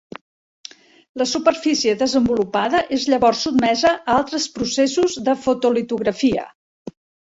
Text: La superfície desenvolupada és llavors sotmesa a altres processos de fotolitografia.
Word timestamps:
La 1.21 1.27
superfície 1.31 1.93
desenvolupada 1.99 2.83
és 2.99 3.07
llavors 3.13 3.45
sotmesa 3.49 3.95
a 4.01 4.19
altres 4.19 4.51
processos 4.59 5.23
de 5.31 5.41
fotolitografia. 5.47 6.53